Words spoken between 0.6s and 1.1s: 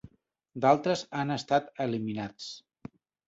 D'altres